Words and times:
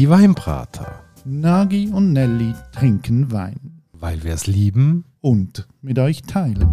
Die 0.00 0.08
Weinbrater. 0.08 1.04
Nagi 1.26 1.90
und 1.92 2.14
Nelly 2.14 2.54
trinken 2.72 3.30
Wein. 3.32 3.82
Weil 3.92 4.24
wir 4.24 4.32
es 4.32 4.46
lieben. 4.46 5.04
Und 5.20 5.68
mit 5.82 5.98
euch 5.98 6.22
teilen. 6.22 6.66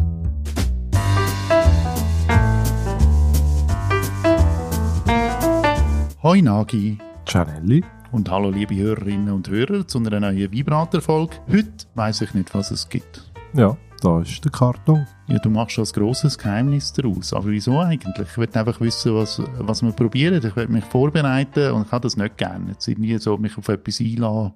Hoi 6.24 6.42
Nagi. 6.42 7.00
Ciao 7.26 7.44
Nelly. 7.44 7.84
Und 8.14 8.32
hallo 8.32 8.50
liebe 8.50 8.78
Hörerinnen 8.78 9.34
und 9.34 9.50
Hörer 9.50 9.86
zu 9.86 9.98
einer 9.98 10.22
neuen 10.22 10.50
Weinbrater-Folge. 10.54 11.36
Heute 11.52 11.86
weiss 11.96 12.22
ich 12.22 12.34
nicht, 12.34 12.56
was 12.56 12.72
es 12.72 12.88
gibt. 12.88 13.30
Ja, 13.54 13.76
da 14.02 14.22
ist 14.22 14.44
der 14.44 14.52
Karton. 14.52 15.08
Ja, 15.28 15.40
du 15.40 15.50
machst 15.50 15.78
ein 15.78 15.86
grosses 15.86 16.38
Geheimnis 16.38 16.94
daraus. 16.94 17.34
Aber 17.34 17.48
wieso 17.48 17.80
eigentlich? 17.80 18.28
Ich 18.30 18.38
will 18.38 18.50
einfach 18.54 18.80
wissen, 18.80 19.16
was, 19.16 19.42
was 19.58 19.82
wir 19.82 19.92
probieren. 19.92 20.46
Ich 20.46 20.56
will 20.56 20.68
mich 20.68 20.86
vorbereiten 20.86 21.72
und 21.72 21.88
ich 21.88 21.92
habe 21.92 22.04
das 22.04 22.18
nicht 22.18 22.38
gerne. 22.38 22.72
Jetzt 22.72 22.88
irgendwie 22.88 23.18
so 23.18 23.38
mich 23.38 23.58
auf 23.58 23.68
etwas 23.68 24.00
einladen, 24.00 24.54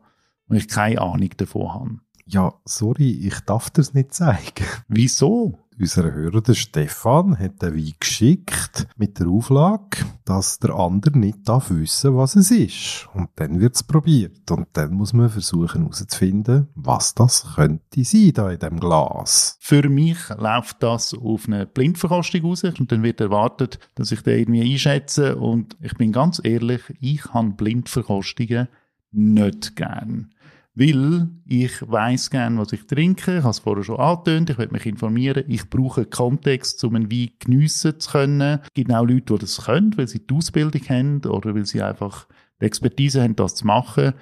wo 0.48 0.56
ich 0.56 0.68
keine 0.68 1.02
Ahnung 1.02 1.30
davon 1.38 1.74
habe. 1.74 2.00
Ja, 2.26 2.54
sorry, 2.66 3.12
ich 3.12 3.40
darf 3.42 3.70
das 3.70 3.94
nicht 3.94 4.14
zeigen. 4.14 4.66
Wieso? 4.88 5.60
Unser 5.82 6.14
Hörer, 6.14 6.42
der 6.42 6.54
Stefan, 6.54 7.40
hat 7.40 7.64
den 7.64 7.76
Wein 7.76 7.94
geschickt 8.00 8.86
mit 8.98 9.20
der 9.20 9.28
Auflage, 9.28 10.06
dass 10.26 10.60
der 10.60 10.76
andere 10.76 11.18
nicht 11.18 11.40
darf 11.46 11.72
wissen, 11.72 12.16
was 12.16 12.36
es 12.36 12.52
ist. 12.52 13.10
Und 13.16 13.30
dann 13.38 13.60
wird 13.60 13.74
es 13.74 13.82
probiert. 13.82 14.52
Und 14.52 14.68
dann 14.74 14.94
muss 14.94 15.12
man 15.14 15.32
versuchen 15.32 15.82
herauszufinden, 15.82 16.68
was 16.76 17.16
das 17.16 17.56
könnte 17.56 18.04
sein 18.04 18.32
da 18.36 18.52
in 18.52 18.60
dem 18.60 18.80
Glas. 18.80 19.58
Für 19.60 19.90
mich 19.90 20.20
läuft 20.38 20.84
das 20.84 21.16
auf 21.16 21.48
eine 21.48 21.66
Blindverkostung 21.66 22.46
aus 22.46 22.64
und 22.64 22.92
dann 22.92 23.02
wird 23.02 23.20
erwartet, 23.20 23.80
dass 23.96 24.12
ich 24.12 24.22
den 24.22 24.38
irgendwie 24.38 24.74
einschätze. 24.74 25.38
Und 25.38 25.78
ich 25.82 25.96
bin 25.96 26.12
ganz 26.12 26.40
ehrlich, 26.44 26.82
ich 27.00 27.26
habe 27.34 27.54
Blindverkostungen 27.54 28.68
nicht 29.12 29.76
gern. 29.76 30.32
Weil 30.74 31.30
ich 31.46 31.82
weiß 31.82 32.30
gern, 32.30 32.58
was 32.58 32.72
ich 32.72 32.88
trinke. 32.88 33.38
Ich 33.38 33.44
habe 33.44 33.50
es 33.50 33.60
vorher 33.60 33.84
schon 33.84 34.00
angetönt. 34.00 34.50
Ich 34.50 34.58
will 34.58 34.70
mich 34.72 34.86
informieren. 34.86 35.44
Ich 35.48 35.70
brauche 35.70 36.06
Kontext, 36.06 36.82
um 36.86 36.96
einen 36.96 37.12
Wein 37.12 37.32
geniessen 37.40 38.00
zu 38.00 38.12
können. 38.12 38.60
Es 38.64 38.74
gibt 38.74 38.94
auch 38.94 39.06
Leute, 39.06 39.34
die 39.34 39.40
das 39.40 39.66
können, 39.66 39.98
weil 39.98 40.08
sie 40.08 40.26
die 40.26 40.34
Ausbildung 40.34 40.82
haben 40.88 41.22
oder 41.26 41.54
weil 41.54 41.66
sie 41.66 41.82
einfach 41.82 42.26
die 42.62 42.66
Expertise 42.66 43.22
haben, 43.22 43.36
das 43.36 43.56
zu 43.56 43.68
machen. 43.68 44.14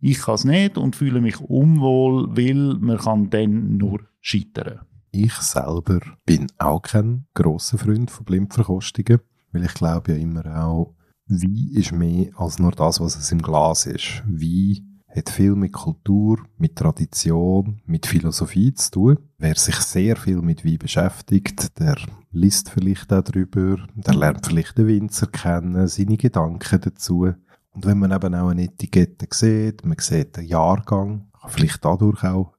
Ich 0.00 0.18
kann 0.22 0.34
es 0.34 0.44
nicht 0.44 0.76
und 0.76 0.96
fühle 0.96 1.20
mich 1.20 1.40
unwohl, 1.40 2.36
weil 2.36 2.76
man 2.80 2.98
kann 2.98 3.30
dann 3.30 3.76
nur 3.76 4.00
scheitern. 4.20 4.80
Ich 5.12 5.34
selber 5.34 6.00
bin 6.26 6.48
auch 6.58 6.82
kein 6.82 7.26
grosser 7.34 7.78
Freund 7.78 8.10
von 8.10 8.24
Blindverkostungen, 8.24 9.20
weil 9.52 9.64
ich 9.64 9.74
glaube 9.74 10.12
ja 10.12 10.18
immer 10.18 10.64
auch, 10.64 10.96
Wein 11.26 11.70
ist 11.72 11.92
mehr 11.92 12.30
als 12.36 12.58
nur 12.58 12.72
das, 12.72 13.00
was 13.00 13.16
es 13.16 13.30
im 13.30 13.42
Glas 13.42 13.86
ist. 13.86 14.24
Wein 14.26 14.91
hat 15.14 15.28
viel 15.28 15.54
mit 15.54 15.72
Kultur, 15.72 16.38
mit 16.58 16.76
Tradition, 16.76 17.80
mit 17.86 18.06
Philosophie 18.06 18.72
zu 18.74 18.90
tun. 18.90 19.18
Wer 19.38 19.56
sich 19.56 19.76
sehr 19.76 20.16
viel 20.16 20.40
mit 20.40 20.64
Wein 20.64 20.78
beschäftigt, 20.78 21.78
der 21.78 21.96
liest 22.30 22.70
vielleicht 22.70 23.12
auch 23.12 23.22
drüber, 23.22 23.76
der 23.94 24.14
lernt 24.14 24.46
vielleicht 24.46 24.78
den 24.78 24.86
Winzer 24.86 25.26
kennen, 25.26 25.86
seine 25.86 26.16
Gedanken 26.16 26.80
dazu. 26.80 27.32
Und 27.74 27.86
wenn 27.86 27.98
man 27.98 28.12
eben 28.12 28.34
auch 28.34 28.48
eine 28.48 28.64
Etikette 28.64 29.26
sieht, 29.30 29.84
man 29.84 29.98
sieht 29.98 30.36
den 30.36 30.44
Jahrgang, 30.44 31.28
kann 31.40 31.50
vielleicht 31.50 31.84
dadurch 31.84 32.22
auch 32.24 32.54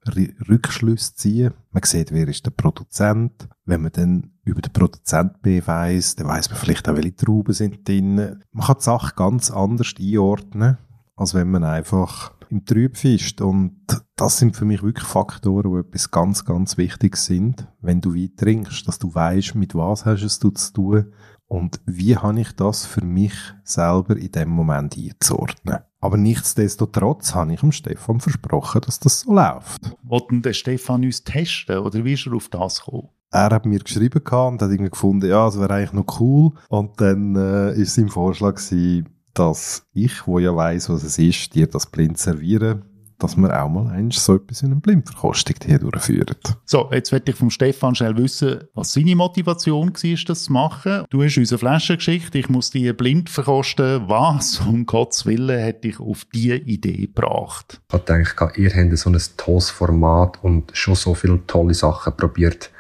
Rückschlüsse 0.50 1.16
ziehen. 1.16 1.54
Man 1.72 1.84
sieht, 1.84 2.12
wer 2.12 2.28
ist 2.28 2.46
der 2.46 2.52
Produzent. 2.52 3.48
Wenn 3.66 3.82
man 3.82 3.92
dann 3.92 4.32
über 4.44 4.62
den 4.62 4.74
Produzent 4.74 5.42
B 5.42 5.62
weiss, 5.66 6.16
dann 6.16 6.28
weiss 6.28 6.50
man 6.50 6.60
vielleicht 6.60 6.90
auch, 6.90 6.96
welche 6.96 7.16
Trauben 7.16 7.54
sind 7.54 7.88
drin. 7.88 8.42
Man 8.52 8.66
kann 8.66 8.78
die 8.80 8.84
Sache 8.84 9.14
ganz 9.16 9.52
anders 9.52 9.94
einordnen, 10.00 10.78
als 11.16 11.34
wenn 11.34 11.50
man 11.50 11.64
einfach 11.64 12.34
im 12.54 12.66
Trüb 12.66 12.96
fischt. 12.96 13.42
Und 13.42 13.82
das 14.16 14.38
sind 14.38 14.56
für 14.56 14.66
mich 14.66 14.84
wirklich 14.84 15.08
Faktoren, 15.08 15.74
die 15.74 15.80
etwas 15.80 16.12
ganz, 16.12 16.46
ganz 16.46 16.78
wichtig 16.78 17.18
sind, 17.18 17.68
wenn 17.82 18.00
du 18.00 18.14
Wein 18.14 18.32
trinkst, 18.38 18.88
dass 18.88 19.00
du 19.00 19.14
weißt, 19.14 19.56
mit 19.56 19.76
was 19.76 20.06
hast 20.06 20.24
es 20.24 20.40
du 20.40 20.52
zu 20.52 20.74
tun 20.74 21.14
und 21.48 21.82
wie 21.86 22.16
habe 22.16 22.40
ich 22.40 22.52
das 22.54 22.86
für 22.86 23.04
mich 23.04 23.34
selber 23.64 24.18
in 24.18 24.32
dem 24.32 24.50
Moment 24.50 24.98
einzuordnen. 24.98 25.80
Aber 26.00 26.18
nichtsdestotrotz 26.18 27.36
habe 27.36 27.54
ich 27.54 27.60
dem 27.60 27.72
Stefan 27.72 28.20
versprochen, 28.20 28.82
dass 28.82 29.00
das 29.00 29.22
so 29.22 29.34
läuft. 29.34 29.96
Wollten 30.04 30.42
der 30.42 30.54
Stefan 30.54 31.04
uns 31.04 31.24
testen 31.24 31.80
oder 31.80 32.04
wie 32.04 32.14
ist 32.14 32.28
er 32.28 32.34
auf 32.34 32.50
das 32.50 32.80
gekommen? 32.80 33.10
Er 33.32 33.50
hat 33.50 33.66
mir 33.66 33.80
geschrieben 33.80 34.22
und 34.22 34.62
hat 34.62 34.70
irgendwie 34.70 34.92
gefunden, 34.92 35.28
ja, 35.28 35.46
das 35.46 35.60
wäre 35.60 35.74
eigentlich 35.74 35.94
noch 35.94 36.20
cool. 36.20 36.52
Und 36.70 37.02
dann 37.02 37.36
äh, 37.36 37.74
ist 37.74 37.96
sein 37.96 38.10
Vorschlag 38.10 38.56
gewesen, 38.56 39.10
dass 39.34 39.86
ich, 39.94 40.28
wo 40.28 40.40
ja 40.40 40.56
weiß, 40.56 40.90
was 40.90 41.04
es 41.04 41.18
ist, 41.18 41.56
dir 41.56 41.68
das 41.68 41.88
blind 41.88 42.18
servieren, 42.18 42.84
dass 43.24 43.38
wir 43.38 43.64
auch 43.64 43.70
mal 43.70 43.88
eins 43.88 44.24
so 44.24 44.36
etwas 44.36 44.62
in 44.62 44.72
einem 44.72 44.82
Blindverkostung 44.82 45.56
hier 45.66 45.80
durchführen. 45.80 46.36
So, 46.66 46.90
jetzt 46.92 47.12
werde 47.12 47.32
ich 47.32 47.38
vom 47.38 47.50
Stefan 47.50 47.96
schnell 47.96 48.18
wissen, 48.18 48.66
was 48.74 48.94
seine 48.94 49.16
Motivation 49.16 49.94
war, 49.94 50.26
das 50.28 50.44
zu 50.44 50.52
machen. 50.52 51.06
Du 51.10 51.24
hast 51.24 51.38
uns 51.38 51.52
eine 51.52 51.58
Flasche 51.58 51.96
geschickt, 51.96 52.36
ich 52.36 52.50
muss 52.50 52.70
die 52.72 52.92
blind 52.92 53.30
verkosten. 53.30 54.10
Was, 54.10 54.60
um 54.60 54.86
Gottes 54.86 55.26
Willen, 55.26 55.58
hätte 55.58 55.88
ich 55.88 56.00
auf 56.00 56.26
diese 56.34 56.56
Idee 56.56 57.08
gebracht? 57.08 57.82
Ich 57.94 58.00
denke, 58.00 58.52
ihr 58.58 58.70
habt 58.70 58.98
so 58.98 59.10
ein 59.10 59.22
tolles 59.38 59.70
Format 59.70 60.44
und 60.44 60.72
schon 60.76 60.96
so 60.96 61.14
viele 61.14 61.46
tolle 61.48 61.74
Sachen 61.74 62.18
probiert 62.18 62.73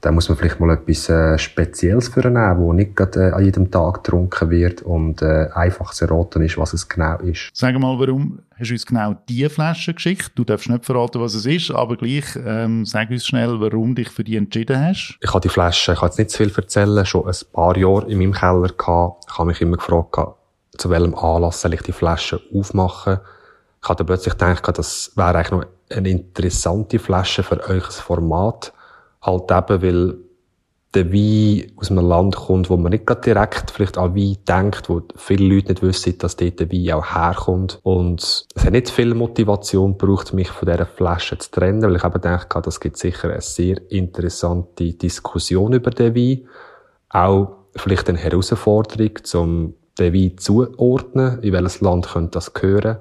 da 0.00 0.10
muss 0.10 0.28
man 0.28 0.38
vielleicht 0.38 0.58
mal 0.60 0.70
etwas 0.70 1.08
äh, 1.10 1.36
Spezielles 1.36 2.08
für 2.08 2.22
nehmen, 2.22 2.58
wo 2.58 2.72
nicht 2.72 2.96
gerade 2.96 3.28
äh, 3.28 3.32
an 3.32 3.44
jedem 3.44 3.70
Tag 3.70 4.02
getrunken 4.02 4.50
wird 4.50 4.80
und 4.82 5.20
äh, 5.20 5.48
einfach 5.52 5.92
zu 5.92 6.06
erraten 6.06 6.42
ist, 6.42 6.56
was 6.56 6.72
es 6.72 6.88
genau 6.88 7.18
ist. 7.18 7.50
Sag 7.52 7.78
mal, 7.78 7.98
warum 7.98 8.40
hast 8.58 8.70
du 8.70 8.74
uns 8.74 8.86
genau 8.86 9.14
diese 9.28 9.50
Flasche 9.50 9.92
geschickt? 9.92 10.32
Du 10.36 10.44
darfst 10.44 10.70
nicht 10.70 10.86
verraten, 10.86 11.20
was 11.20 11.34
es 11.34 11.44
ist, 11.44 11.70
aber 11.70 11.96
gleich 11.96 12.24
ähm, 12.36 12.86
sag 12.86 13.10
uns 13.10 13.26
schnell, 13.26 13.60
warum 13.60 13.94
du 13.94 14.02
dich 14.02 14.10
für 14.10 14.24
die 14.24 14.36
entschieden 14.36 14.82
hast. 14.82 15.18
Ich 15.20 15.28
habe 15.28 15.40
die 15.40 15.50
Flasche, 15.50 15.92
ich 15.92 15.98
kann 15.98 16.08
jetzt 16.08 16.18
nicht 16.18 16.30
zu 16.30 16.38
viel 16.38 16.52
erzählen, 16.56 17.04
schon 17.04 17.26
ein 17.26 17.36
paar 17.52 17.76
Jahre 17.76 18.10
in 18.10 18.18
meinem 18.18 18.32
Keller 18.32 18.68
gehabt. 18.68 19.26
Ich 19.28 19.38
habe 19.38 19.48
mich 19.48 19.60
immer 19.60 19.76
gefragt, 19.76 20.16
zu 20.78 20.88
welchem 20.88 21.14
Anlass 21.14 21.60
soll 21.60 21.74
ich 21.74 21.82
die 21.82 21.92
Flasche 21.92 22.40
aufmachen. 22.54 23.18
Ich 23.82 23.88
hatte 23.88 24.04
plötzlich 24.04 24.32
gedacht, 24.32 24.78
das 24.78 25.12
wäre 25.14 25.36
eigentlich 25.36 25.50
noch 25.50 25.66
eine 25.90 26.08
interessante 26.08 26.98
Flasche 26.98 27.42
für 27.42 27.68
euch 27.68 27.84
Format 27.84 28.72
Halt 29.22 29.50
eben, 29.50 29.82
weil 29.82 30.18
der 30.94 31.12
Wein 31.12 31.70
aus 31.76 31.90
einem 31.90 32.06
Land 32.06 32.34
kommt, 32.34 32.68
wo 32.68 32.76
man 32.76 32.90
nicht 32.90 33.06
gerade 33.06 33.20
direkt 33.20 33.70
vielleicht 33.70 33.96
an 33.96 34.16
Wein 34.16 34.38
denkt, 34.48 34.88
wo 34.88 35.02
viele 35.14 35.54
Leute 35.54 35.68
nicht 35.68 35.82
wissen, 35.82 36.18
dass 36.18 36.36
dort 36.36 36.58
der 36.58 36.72
Wein 36.72 36.92
auch 36.92 37.14
herkommt. 37.14 37.78
Und 37.82 38.22
es 38.54 38.64
hat 38.64 38.72
nicht 38.72 38.90
viel 38.90 39.14
Motivation 39.14 39.96
gebraucht, 39.96 40.32
mich 40.32 40.48
von 40.48 40.68
dieser 40.68 40.86
Flasche 40.86 41.38
zu 41.38 41.50
trennen, 41.50 41.82
weil 41.82 41.96
ich 41.96 42.04
eben 42.04 42.20
denke, 42.20 42.62
das 42.62 42.80
gibt 42.80 42.96
sicher 42.96 43.30
eine 43.30 43.40
sehr 43.40 43.80
interessante 43.90 44.92
Diskussion 44.94 45.74
über 45.74 45.90
den 45.90 46.16
Wein. 46.16 46.48
Auch 47.10 47.56
vielleicht 47.76 48.08
eine 48.08 48.18
Herausforderung, 48.18 49.12
um 49.34 49.74
den 49.96 50.12
Wein 50.12 50.38
zuordnen, 50.38 51.40
in 51.42 51.52
welches 51.52 51.80
Land 51.80 52.08
könnte 52.08 52.32
das 52.32 52.52
gehören. 52.52 52.98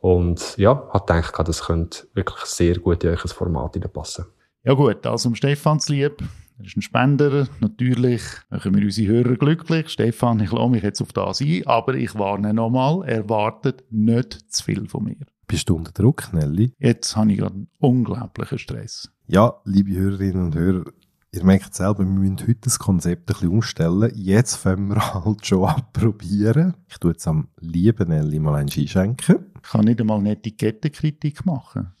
Und 0.00 0.56
ja, 0.56 0.88
hat 0.90 1.08
gedacht, 1.08 1.46
das 1.46 1.66
könnte 1.66 2.06
wirklich 2.14 2.44
sehr 2.44 2.78
gut 2.78 3.04
in 3.04 3.10
euch 3.10 3.20
Format 3.20 3.76
passen. 3.92 4.26
Ja 4.68 4.74
gut, 4.74 5.06
also 5.06 5.30
um 5.30 5.34
Stefan 5.34 5.80
zu 5.80 5.94
lieb. 5.94 6.22
Er 6.58 6.66
ist 6.66 6.76
ein 6.76 6.82
Spender. 6.82 7.48
Natürlich 7.58 8.20
machen 8.50 8.74
wir 8.76 8.84
unsere 8.84 9.08
Hörer 9.14 9.36
glücklich. 9.36 9.88
Stefan, 9.88 10.40
ich 10.40 10.52
lasse 10.52 10.68
mich 10.68 10.82
jetzt 10.82 11.00
auf 11.00 11.10
das 11.14 11.40
ein, 11.40 11.66
aber 11.66 11.94
ich 11.94 12.14
warne 12.16 12.52
nochmal, 12.52 13.08
erwartet 13.08 13.84
nicht 13.88 14.52
zu 14.52 14.62
viel 14.62 14.86
von 14.86 15.04
mir. 15.04 15.24
Bist 15.46 15.70
du 15.70 15.76
unter 15.76 15.92
Druck, 15.92 16.34
Nelly? 16.34 16.74
Jetzt 16.78 17.16
habe 17.16 17.32
ich 17.32 17.38
gerade 17.38 17.54
einen 17.54 17.68
unglaublichen 17.78 18.58
Stress. 18.58 19.10
Ja, 19.26 19.54
liebe 19.64 19.92
Hörerinnen 19.92 20.44
und 20.44 20.54
Hörer, 20.54 20.84
ihr 21.32 21.44
merkt 21.44 21.74
selber, 21.74 22.00
wir 22.00 22.04
müssen 22.04 22.40
heute 22.40 22.56
das 22.56 22.78
Konzept 22.78 23.22
ein 23.22 23.32
bisschen 23.32 23.48
umstellen. 23.48 24.12
Jetzt 24.16 24.56
fangen 24.56 24.88
wir 24.88 25.14
halt 25.24 25.46
schon 25.46 25.64
an 25.64 25.82
probieren. 25.94 26.74
Ich 26.88 26.98
tue 26.98 27.12
jetzt 27.12 27.26
am 27.26 27.48
lieben 27.58 28.10
Nelly 28.10 28.38
mal 28.38 28.56
ein 28.56 28.68
einschenken. 28.68 29.46
Ich 29.62 29.70
kann 29.70 29.86
nicht 29.86 29.98
einmal 29.98 30.18
eine 30.18 30.32
Etikettenkritik 30.32 31.46
machen. 31.46 31.94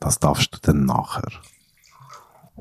Das 0.00 0.20
darfst 0.20 0.54
du 0.54 0.58
dann 0.60 0.84
nachher. 0.84 1.30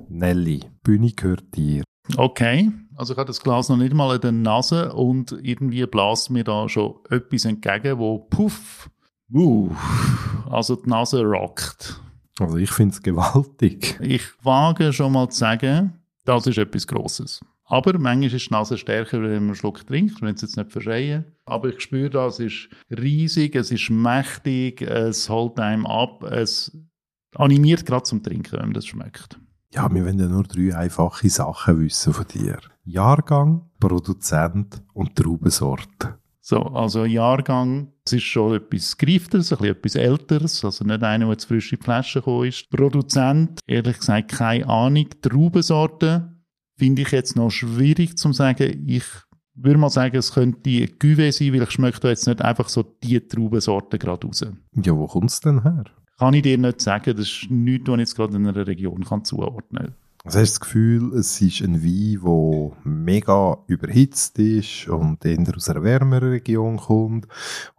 Nelly, 0.09 0.61
Bühne 0.83 1.11
gehört 1.11 1.55
dir. 1.55 1.83
Okay, 2.17 2.71
also 2.95 3.13
ich 3.13 3.17
habe 3.17 3.27
das 3.27 3.41
Glas 3.41 3.69
noch 3.69 3.77
nicht 3.77 3.93
mal 3.93 4.15
in 4.15 4.21
der 4.21 4.31
Nase 4.31 4.93
und 4.93 5.31
irgendwie 5.43 5.85
blast 5.85 6.29
mir 6.29 6.43
da 6.43 6.67
schon 6.67 6.95
etwas 7.09 7.45
entgegen, 7.45 7.97
wo 7.99 8.19
puff, 8.19 8.89
uh, 9.31 9.69
also 10.49 10.75
die 10.75 10.89
Nase 10.89 11.23
rockt. 11.23 12.01
Also 12.39 12.57
ich 12.57 12.71
finde 12.71 12.93
es 12.93 13.01
gewaltig. 13.01 13.99
Ich 14.01 14.23
wage 14.43 14.93
schon 14.93 15.11
mal 15.11 15.29
zu 15.29 15.39
sagen, 15.39 15.93
das 16.25 16.47
ist 16.47 16.57
etwas 16.57 16.87
Grosses. 16.87 17.41
Aber 17.65 17.97
manchmal 17.99 18.33
ist 18.33 18.49
die 18.49 18.53
Nase 18.53 18.77
stärker, 18.77 19.21
wenn 19.21 19.31
man 19.31 19.43
einen 19.43 19.55
Schluck 19.55 19.85
trinkt, 19.85 20.21
wenn 20.21 20.33
es 20.33 20.41
jetzt 20.41 20.57
nicht 20.57 20.71
verschreien. 20.71 21.25
Aber 21.45 21.69
ich 21.69 21.81
spüre 21.81 22.09
das, 22.09 22.39
es 22.39 22.53
ist 22.53 22.69
riesig, 22.89 23.55
es 23.55 23.71
ist 23.71 23.91
mächtig, 23.91 24.81
es 24.81 25.29
holt 25.29 25.59
einem 25.59 25.85
ab, 25.85 26.23
es 26.23 26.75
animiert 27.35 27.85
gerade 27.85 28.03
zum 28.03 28.23
Trinken, 28.23 28.53
wenn 28.53 28.65
man 28.65 28.73
das 28.73 28.87
schmeckt. 28.87 29.39
Ja, 29.71 29.93
wir 29.93 30.03
wollen 30.03 30.19
ja 30.19 30.27
nur 30.27 30.43
drei 30.43 30.75
einfache 30.75 31.29
Sachen 31.29 31.79
wissen 31.79 32.13
von 32.13 32.25
dir. 32.27 32.57
Jahrgang, 32.85 33.69
Produzent 33.79 34.81
und 34.93 35.15
Traubensorte. 35.15 36.17
So, 36.41 36.61
also 36.61 37.05
Jahrgang 37.05 37.93
Es 38.03 38.13
ist 38.13 38.23
schon 38.23 38.55
etwas 38.55 38.97
Greifteres, 38.97 39.53
ein 39.53 39.59
bisschen 39.59 39.71
etwas 39.71 39.95
Älteres, 39.95 40.65
also 40.65 40.83
nicht 40.83 41.03
einer, 41.03 41.27
der 41.27 41.37
zu 41.37 41.47
frisch 41.47 41.71
in 41.71 41.77
die 41.77 41.83
Flasche 41.83 42.19
gekommen 42.21 42.47
ist. 42.47 42.67
Produzent, 42.71 43.59
ehrlich 43.67 43.99
gesagt, 43.99 44.31
keine 44.31 44.67
Ahnung. 44.67 45.05
Traubensorte 45.21 46.33
finde 46.79 47.03
ich 47.03 47.11
jetzt 47.11 47.35
noch 47.35 47.51
schwierig 47.51 48.17
zu 48.17 48.33
sagen. 48.33 48.83
Ich 48.87 49.05
würde 49.53 49.77
mal 49.77 49.91
sagen, 49.91 50.17
es 50.17 50.33
könnte 50.33 50.61
die 50.61 50.87
Cuvée 50.87 51.31
sein, 51.31 51.53
weil 51.53 51.61
ich 51.61 51.71
schmecke 51.71 51.99
da 51.99 52.09
jetzt 52.09 52.25
nicht 52.25 52.41
einfach 52.41 52.69
so 52.69 52.81
die 52.81 53.19
Traubensorte 53.19 53.99
gerade 53.99 54.25
raus. 54.25 54.43
Ja, 54.73 54.95
wo 54.95 55.05
kommt 55.05 55.29
es 55.29 55.41
denn 55.41 55.61
her? 55.61 55.83
Kann 56.19 56.33
ich 56.33 56.41
dir 56.41 56.57
nicht 56.57 56.81
sagen. 56.81 57.15
Das 57.15 57.25
ist 57.25 57.49
nichts, 57.49 57.87
was 57.87 57.95
ich 57.95 57.99
jetzt 57.99 58.15
gerade 58.15 58.35
in 58.35 58.47
einer 58.47 58.67
Region 58.67 59.05
kann 59.05 59.23
zuordnen 59.23 59.85
kann. 59.85 59.95
Also 60.25 60.39
hast 60.39 60.49
du 60.49 60.59
das 60.59 60.59
Gefühl, 60.59 61.13
es 61.13 61.41
ist 61.41 61.61
ein 61.61 61.81
Wein, 61.81 62.19
der 62.21 62.77
mega 62.83 63.57
überhitzt 63.67 64.37
ist 64.37 64.89
und 64.89 65.23
eher 65.23 65.55
aus 65.55 65.69
einer 65.69 65.81
wärmeren 65.81 66.29
Region 66.29 66.75
kommt? 66.75 67.25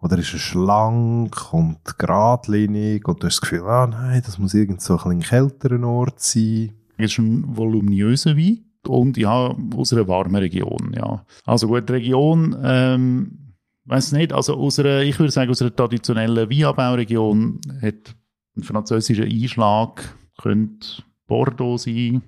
Oder 0.01 0.17
ist 0.17 0.33
er 0.33 0.39
schlank 0.39 1.53
und 1.53 1.77
geradlinig 1.99 3.07
und 3.07 3.21
du 3.21 3.27
hast 3.27 3.35
das 3.35 3.41
Gefühl, 3.41 3.67
ah 3.67 3.85
nein, 3.85 4.23
das 4.25 4.39
muss 4.39 4.55
irgend 4.55 4.81
so 4.81 4.97
ein 4.97 5.19
kälteren 5.19 5.83
Ort 5.83 6.19
sein? 6.19 6.71
Es 6.97 7.11
ist 7.11 7.19
ein 7.19 7.55
voluminöser 7.55 8.35
Wein 8.35 8.65
und 8.87 9.17
ja, 9.17 9.55
aus 9.75 9.93
einer 9.93 10.07
warmen 10.07 10.37
Region, 10.37 10.93
ja. 10.95 11.23
Also 11.45 11.67
gut, 11.67 11.87
die 11.89 11.93
Region, 11.93 12.57
ähm, 12.63 13.53
weiß 13.85 14.13
nicht, 14.13 14.33
also 14.33 14.55
aus 14.55 14.79
einer, 14.79 15.01
ich 15.01 15.19
würde 15.19 15.31
sagen, 15.31 15.51
aus 15.51 15.61
einer 15.61 15.75
traditionellen 15.75 16.49
Weinanbauregion 16.49 17.61
hat 17.83 18.15
ein 18.55 18.63
französischer 18.63 19.23
Einschlag, 19.23 20.15
könnte 20.41 21.03
Bordeaux 21.27 21.77
sein, 21.77 22.21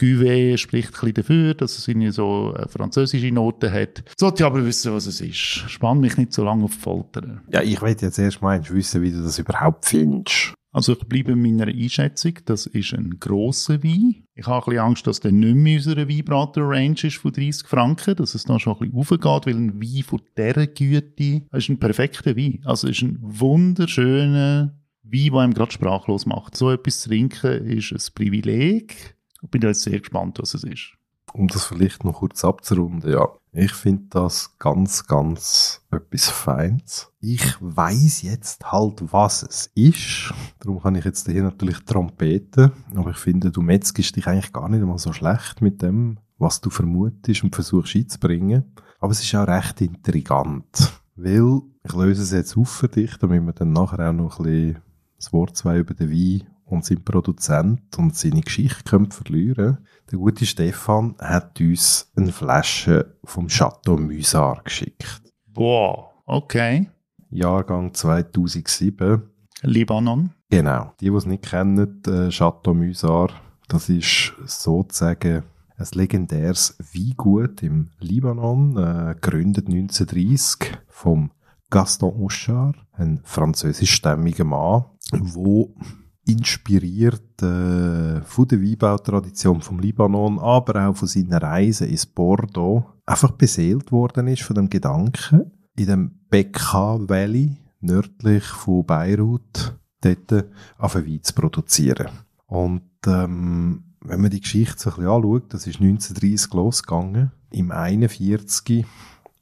Cuvée 0.00 0.56
spricht 0.56 0.88
ein 0.88 0.92
bisschen 0.92 1.14
dafür, 1.14 1.54
dass 1.54 1.76
es 1.76 1.86
irgendwie 1.86 2.10
so 2.10 2.54
eine 2.56 2.68
französische 2.68 3.30
Note 3.30 3.70
hat. 3.70 4.02
Sollte 4.16 4.42
ich 4.42 4.46
aber 4.46 4.64
wissen, 4.64 4.94
was 4.94 5.06
es 5.06 5.20
ist. 5.20 5.36
Spann 5.36 6.00
mich 6.00 6.16
nicht 6.16 6.32
so 6.32 6.42
lange 6.42 6.64
auf 6.64 6.74
die 6.74 6.80
Folter. 6.80 7.42
Ja, 7.52 7.60
ich 7.60 7.82
will 7.82 7.90
jetzt 8.00 8.18
erst 8.18 8.40
mal 8.40 8.62
wissen, 8.70 9.02
wie 9.02 9.12
du 9.12 9.22
das 9.22 9.38
überhaupt 9.38 9.84
findest. 9.84 10.54
Also 10.72 10.92
ich 10.92 11.00
bleibe 11.00 11.32
in 11.32 11.42
meiner 11.42 11.66
Einschätzung, 11.66 12.34
das 12.44 12.66
ist 12.66 12.94
ein 12.94 13.18
grosser 13.18 13.82
Wein. 13.82 14.22
Ich 14.34 14.46
habe 14.46 14.64
ein 14.64 14.70
bisschen 14.70 14.86
Angst, 14.86 15.06
dass 15.06 15.20
der 15.20 15.32
nicht 15.32 15.56
mehr 15.56 15.72
in 15.72 15.78
unserer 15.78 16.08
Weinbrater-Range 16.08 16.96
ist 17.02 17.16
von 17.16 17.32
30 17.32 17.66
Franken, 17.66 18.14
dass 18.14 18.36
es 18.36 18.44
da 18.44 18.58
schon 18.58 18.74
ein 18.74 18.92
bisschen 18.92 19.22
aufgeht, 19.22 19.46
weil 19.46 19.56
ein 19.56 19.82
Wein 19.82 20.02
von 20.04 20.20
dieser 20.38 20.66
Güte 20.68 21.42
ist 21.52 21.68
ein 21.68 21.78
perfekter 21.78 22.36
Wein. 22.36 22.60
Also 22.64 22.88
es 22.88 22.98
ist 22.98 23.02
ein 23.02 23.18
wunderschöner 23.20 24.79
Wein, 25.12 25.32
der 25.32 25.40
einem 25.40 25.54
gerade 25.54 25.72
sprachlos 25.72 26.26
macht. 26.26 26.56
So 26.56 26.70
etwas 26.70 27.00
zu 27.00 27.08
trinken 27.08 27.66
ist 27.66 27.92
ein 27.92 28.14
Privileg. 28.14 29.16
Ich 29.42 29.50
bin 29.50 29.62
jetzt 29.62 29.82
sehr 29.82 29.98
gespannt, 29.98 30.38
was 30.40 30.54
es 30.54 30.64
ist. 30.64 30.92
Um 31.32 31.46
das 31.46 31.64
vielleicht 31.64 32.04
noch 32.04 32.14
kurz 32.14 32.44
abzurunden, 32.44 33.12
ja. 33.12 33.28
Ich 33.52 33.72
finde 33.72 34.04
das 34.10 34.56
ganz, 34.58 35.06
ganz 35.06 35.82
etwas 35.90 36.28
Feins. 36.28 37.12
Ich 37.20 37.56
weiß 37.60 38.22
jetzt 38.22 38.70
halt, 38.70 39.12
was 39.12 39.42
es 39.42 39.70
ist. 39.74 40.32
Darum 40.60 40.80
kann 40.80 40.94
ich 40.94 41.04
jetzt 41.04 41.28
hier 41.28 41.42
natürlich 41.42 41.78
trompeten. 41.84 42.72
Aber 42.94 43.10
ich 43.10 43.16
finde, 43.16 43.50
du 43.50 43.62
metzgest 43.62 44.14
dich 44.14 44.26
eigentlich 44.26 44.52
gar 44.52 44.68
nicht 44.68 44.80
einmal 44.80 44.98
so 44.98 45.12
schlecht 45.12 45.62
mit 45.62 45.82
dem, 45.82 46.18
was 46.38 46.60
du 46.60 46.70
vermutest 46.70 47.42
und 47.42 47.54
versuchst 47.54 47.96
einzubringen. 47.96 48.64
Aber 49.00 49.12
es 49.12 49.22
ist 49.22 49.34
auch 49.34 49.46
recht 49.46 49.80
intrigant. 49.80 50.92
Weil, 51.16 51.60
ich 51.84 51.92
löse 51.92 52.22
es 52.22 52.32
jetzt 52.32 52.56
auf 52.56 52.68
für 52.68 52.88
dich, 52.88 53.16
damit 53.16 53.44
wir 53.44 53.52
dann 53.52 53.72
nachher 53.72 54.10
auch 54.10 54.12
noch 54.12 54.38
ein 54.38 54.44
bisschen 54.44 54.82
das 55.20 55.32
Wort 55.34 55.56
zwei 55.56 55.78
über 55.78 55.92
den 55.92 56.10
Wein 56.10 56.48
und 56.64 56.84
seinen 56.84 57.04
Produzent 57.04 57.98
und 57.98 58.16
seine 58.16 58.40
Geschichte 58.40 58.84
können 58.84 59.10
verlieren 59.10 59.78
Der 60.10 60.18
gute 60.18 60.46
Stefan 60.46 61.14
hat 61.18 61.60
uns 61.60 62.10
eine 62.16 62.32
Flasche 62.32 63.16
vom 63.24 63.48
Chateau 63.48 63.98
Musar 63.98 64.62
geschickt. 64.64 65.22
Boah, 65.46 66.10
okay. 66.24 66.88
Jahrgang 67.28 67.92
2007. 67.92 69.22
Libanon. 69.62 70.30
Genau. 70.48 70.94
Die, 71.00 71.10
die 71.10 71.14
es 71.14 71.26
nicht 71.26 71.44
kennen, 71.44 72.02
äh, 72.06 72.30
Chateau 72.30 72.72
Musar, 72.72 73.30
das 73.68 73.90
ist 73.90 74.32
sozusagen 74.46 75.42
ein 75.76 75.86
legendäres 75.92 76.76
Weingut 76.94 77.62
im 77.62 77.90
Libanon, 77.98 78.76
äh, 78.78 79.14
gegründet 79.14 79.68
1930 79.68 80.78
vom 80.88 81.30
Gaston 81.70 82.12
Auchard, 82.24 82.76
ein 82.92 83.20
französischstämmiger 83.22 84.44
Mann, 84.44 84.84
wo 85.12 85.74
inspiriert 86.26 87.42
äh, 87.42 88.20
von 88.22 88.48
der 88.48 88.62
Weinbautradition 88.62 89.60
vom 89.60 89.78
Libanon, 89.78 90.38
aber 90.38 90.88
auch 90.88 90.96
von 90.96 91.08
seinen 91.08 91.32
Reisen 91.32 91.88
ins 91.88 92.06
Bordeaux, 92.06 92.84
einfach 93.06 93.32
beseelt 93.32 93.90
worden 93.90 94.28
ist 94.28 94.42
von 94.42 94.56
dem 94.56 94.70
Gedanken, 94.70 95.50
in 95.76 95.86
dem 95.86 96.20
Bekaa 96.28 96.98
Valley, 97.00 97.56
nördlich 97.80 98.44
von 98.44 98.84
Beirut, 98.84 99.76
dort 100.00 100.46
auf 100.78 100.94
Wein 100.94 101.22
zu 101.22 101.34
produzieren. 101.34 102.08
Und 102.46 102.82
ähm, 103.06 103.84
wenn 104.00 104.20
man 104.20 104.30
die 104.30 104.40
Geschichte 104.40 104.78
so 104.78 104.90
ein 104.90 104.96
bisschen 104.96 105.10
anschaut, 105.10 105.54
das 105.54 105.66
ist 105.66 105.80
1930 105.80 106.52
losgegangen. 106.54 107.32
Im 107.50 107.70
41 107.70 108.86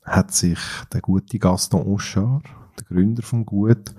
hat 0.04 0.32
sich 0.32 0.58
der 0.92 1.00
gute 1.00 1.38
Gaston 1.38 1.86
Auchard, 1.86 2.44
der 2.78 2.84
Gründer 2.86 3.22
vom 3.22 3.44
Gut, 3.44 3.94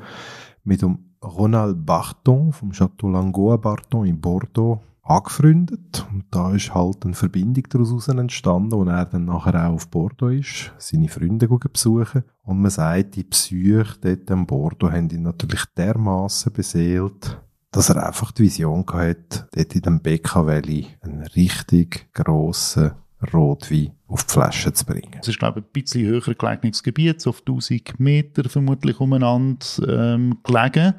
mit 0.64 0.82
dem 0.82 1.09
Ronald 1.24 1.86
Barton 1.86 2.52
vom 2.54 2.72
Château 2.72 3.10
Langoa 3.10 3.58
Barton 3.58 4.06
in 4.06 4.20
Bordeaux 4.20 4.82
angefreundet. 5.04 6.08
Und 6.12 6.26
da 6.32 6.54
ist 6.54 6.74
halt 6.74 7.04
eine 7.04 7.14
Verbindung 7.14 7.64
daraus 7.70 8.08
entstanden, 8.08 8.76
und 8.76 8.88
er 8.88 9.06
dann 9.06 9.26
nachher 9.26 9.68
auch 9.68 9.74
auf 9.74 9.90
Bordeaux 9.90 10.30
ist, 10.30 10.72
seine 10.78 11.10
Freunde 11.10 11.48
besuchen. 11.48 12.24
Und 12.44 12.62
man 12.62 12.72
sagt, 12.72 13.16
die 13.16 13.24
Psyche 13.24 13.96
dort 14.02 14.30
in 14.30 14.46
Bordeaux 14.46 14.92
haben 14.92 15.10
ihn 15.10 15.24
natürlich 15.24 15.66
dermaßen 15.78 16.54
beseelt, 16.54 17.42
dass 17.72 17.90
er 17.90 18.08
einfach 18.08 18.32
die 18.32 18.44
Vision 18.44 18.86
hatte, 18.88 19.48
dort 19.52 19.76
in 19.76 19.82
dem 19.82 20.02
Bekaa 20.02 20.46
Valley 20.46 20.88
einen 21.02 21.24
richtig 21.24 22.10
grossen 22.14 22.92
Rotwein 23.34 23.92
auf 24.08 24.24
die 24.24 24.34
Flasche 24.34 24.74
zu 24.74 24.86
bringen. 24.86 25.18
Es 25.22 25.28
ist, 25.28 25.40
glaube 25.40 25.60
ich, 25.60 25.66
ein 25.66 25.72
bisschen 25.72 26.08
höher 26.08 26.22
gelegenes 26.22 26.82
Gebiet, 26.84 27.22
so 27.22 27.32
auf 27.32 27.42
1000 27.42 28.00
Meter 28.00 28.50
vermutlich 28.50 29.00
umeinander 29.00 29.66
ähm, 29.88 30.38
gelegen. 30.44 30.96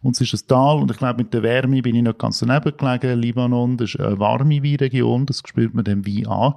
Und 0.00 0.14
es 0.14 0.32
ist 0.32 0.44
ein 0.44 0.48
Tal 0.48 0.78
und 0.78 0.90
ich 0.90 0.96
glaube, 0.96 1.22
mit 1.22 1.34
der 1.34 1.42
Wärme 1.42 1.82
bin 1.82 1.96
ich 1.96 2.02
noch 2.02 2.16
ganz 2.16 2.38
daneben 2.38 2.76
gelegen. 2.76 3.20
Libanon, 3.20 3.76
das 3.76 3.94
ist 3.94 4.00
eine 4.00 4.18
warme 4.18 4.62
Weinregion, 4.62 5.26
das 5.26 5.42
spürt 5.44 5.74
man 5.74 5.84
dem 5.84 6.06
Wein 6.06 6.26
an. 6.26 6.54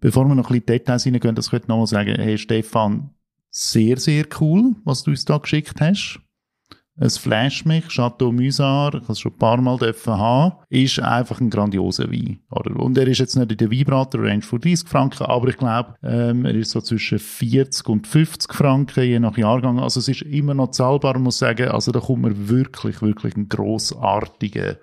Bevor 0.00 0.24
wir 0.26 0.34
noch 0.34 0.50
ein 0.50 0.60
bisschen 0.60 0.66
Details 0.66 1.06
reingehen, 1.06 1.34
das 1.34 1.50
könnte 1.50 1.64
ich 1.64 1.68
nochmal 1.68 1.86
sagen, 1.86 2.16
hey 2.16 2.38
Stefan, 2.38 3.10
sehr, 3.50 3.98
sehr 3.98 4.24
cool, 4.40 4.76
was 4.84 5.02
du 5.02 5.10
uns 5.10 5.24
da 5.24 5.36
geschickt 5.38 5.80
hast. 5.80 6.21
Es 6.96 7.16
flasht 7.16 7.64
mich, 7.64 7.88
Chateau 7.88 8.32
Musar, 8.32 8.94
ich 8.94 9.02
habe 9.02 9.12
es 9.12 9.20
schon 9.20 9.32
ein 9.32 9.38
paar 9.38 9.60
Mal 9.62 9.78
haben, 9.78 10.56
ist 10.68 11.00
einfach 11.00 11.40
ein 11.40 11.48
grandioser 11.48 12.10
Wein. 12.10 12.40
Oder? 12.50 12.76
Und 12.76 12.98
er 12.98 13.06
ist 13.06 13.18
jetzt 13.18 13.34
nicht 13.34 13.50
in 13.50 13.56
der 13.56 13.70
Weinbrater-Range 13.70 14.42
von 14.42 14.60
30 14.60 14.86
Franken, 14.86 15.24
aber 15.24 15.48
ich 15.48 15.56
glaube, 15.56 15.94
ähm, 16.02 16.44
er 16.44 16.54
ist 16.54 16.70
so 16.72 16.82
zwischen 16.82 17.18
40 17.18 17.88
und 17.88 18.06
50 18.06 18.52
Franken, 18.52 19.04
je 19.04 19.18
nach 19.20 19.38
Jahrgang. 19.38 19.78
Also 19.78 20.00
es 20.00 20.08
ist 20.08 20.20
immer 20.22 20.52
noch 20.52 20.72
zahlbar, 20.72 21.18
muss 21.18 21.38
sagen, 21.38 21.68
also 21.68 21.92
da 21.92 22.00
kommt 22.00 22.22
man 22.22 22.48
wirklich, 22.50 23.00
wirklich 23.00 23.36
einen 23.36 23.48
grossartigen 23.48 24.76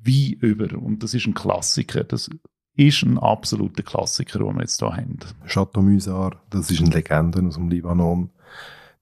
Wein 0.00 0.32
über. 0.40 0.78
Und 0.78 1.02
das 1.02 1.14
ist 1.14 1.26
ein 1.26 1.34
Klassiker. 1.34 2.04
Das 2.04 2.28
ist 2.76 3.02
ein 3.02 3.18
absoluter 3.18 3.82
Klassiker, 3.82 4.40
den 4.40 4.54
wir 4.54 4.60
jetzt 4.60 4.80
hier 4.80 4.94
haben. 4.94 5.18
Chateau 5.46 5.80
Musar, 5.80 6.42
das 6.50 6.70
ist 6.70 6.82
eine 6.82 6.90
Legende 6.90 7.42
aus 7.46 7.54
dem 7.54 7.70
Libanon 7.70 8.30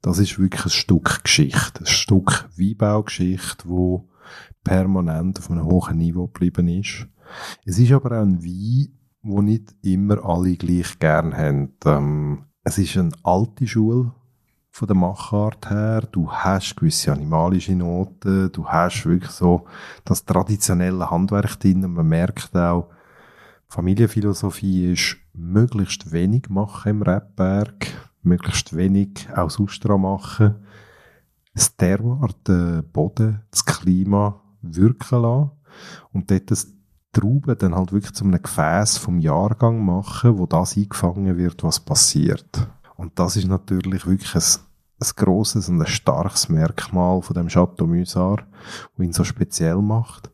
das 0.03 0.19
ist 0.19 0.39
wirklich 0.39 0.65
ein 0.65 0.71
Stück 0.71 1.23
Geschichte, 1.23 1.81
ein 1.81 1.87
Stück 1.87 2.49
Weinbaugeschichte, 2.59 3.69
wo 3.69 4.09
permanent 4.65 5.39
auf 5.39 5.51
einem 5.51 5.65
hohen 5.65 5.99
Niveau 5.99 6.27
geblieben 6.27 6.69
ist. 6.69 7.07
Es 7.65 7.79
ist 7.79 7.93
aber 7.93 8.19
auch 8.19 8.23
ein 8.23 8.43
Wein, 8.45 8.99
wo 9.23 9.41
nicht 9.41 9.75
immer 9.83 10.25
alle 10.25 10.57
gleich 10.57 10.99
gern 10.99 11.37
haben. 11.37 11.77
Ähm, 11.85 12.45
es 12.65 12.79
ist 12.79 12.97
eine 12.97 13.13
alte 13.23 13.67
Schule 13.67 14.13
von 14.71 14.89
der 14.89 14.97
Machart 14.97 15.71
her. 15.71 16.03
Du 16.11 16.31
hast 16.31 16.77
gewisse 16.77 17.13
animalische 17.13 17.75
Noten, 17.75 18.51
du 18.53 18.67
hast 18.67 19.07
wirklich 19.07 19.31
so 19.31 19.67
das 20.05 20.25
traditionelle 20.25 21.11
Handwerk 21.11 21.61
drin. 21.61 21.93
Man 21.93 22.09
merkt 22.09 22.57
auch, 22.57 22.89
Familienphilosophie 23.69 24.93
ist 24.93 25.17
möglichst 25.33 26.13
wenig 26.13 26.49
machen 26.49 26.91
im 26.91 27.03
Rebberg 27.03 27.87
möglichst 28.23 28.77
wenig 28.77 29.29
aus 29.35 29.61
Austra 29.61 29.97
machen, 29.97 30.57
das 31.55 31.77
Terroir, 31.77 32.31
den 32.47 32.85
Boden, 32.93 33.43
das 33.51 33.65
Klima 33.65 34.41
wirken 34.63 35.23
lassen 35.23 35.51
und 36.13 36.31
dort 36.31 36.51
das 36.51 36.69
Trauben 37.13 37.59
dann 37.59 37.75
halt 37.75 37.93
wirklich 37.93 38.15
zu 38.15 38.25
einem 38.25 38.41
Gefäß 38.41 38.97
vom 38.97 39.19
Jahrgang 39.19 39.85
machen, 39.85 40.39
wo 40.39 40.47
das 40.47 40.77
eingefangen 40.79 41.37
wird, 41.37 41.63
was 41.63 41.79
passiert. 41.79 42.69
Und 42.97 43.19
das 43.19 43.37
ist 43.37 43.47
natürlich 43.47 44.07
wirklich 44.07 44.35
ein, 44.35 44.43
ein 45.01 45.11
grosses 45.17 45.69
und 45.69 45.81
ein 45.81 45.87
starkes 45.87 46.49
Merkmal 46.49 47.21
von 47.21 47.35
dem 47.35 47.49
Chateau 47.49 47.87
Musar, 47.87 48.47
wo 48.97 49.03
ihn 49.03 49.13
so 49.13 49.25
speziell 49.25 49.77
macht, 49.77 50.31